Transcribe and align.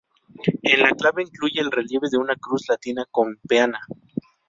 En 0.63 0.81
la 0.81 0.89
clave 0.97 1.21
incluye 1.21 1.61
el 1.61 1.69
relieve 1.71 2.07
de 2.09 2.17
una 2.17 2.35
cruz 2.35 2.65
latina 2.69 3.05
con 3.11 3.37
peana. 3.47 3.81